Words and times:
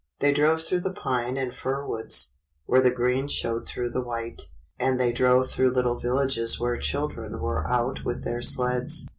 They 0.19 0.33
drove 0.33 0.63
through 0.63 0.79
the 0.79 0.93
pine 0.93 1.37
and 1.37 1.53
fir 1.53 1.85
woods, 1.85 2.33
where 2.65 2.81
the 2.81 2.89
green 2.89 3.27
showed 3.27 3.67
through 3.67 3.91
the 3.91 4.03
white, 4.03 4.41
and 4.79 4.99
they 4.99 5.11
drove 5.11 5.51
through 5.51 5.69
little 5.75 5.99
villages 5.99 6.59
where 6.59 6.77
children 6.77 7.39
were 7.39 7.67
out 7.67 8.03
with 8.03 8.23
their 8.23 8.41
sleds. 8.41 9.07